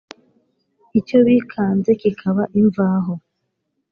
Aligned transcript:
Icyo 0.99 1.17
bikanze 1.25 1.91
kikaba 2.01 2.43
imvaho, 2.59 3.13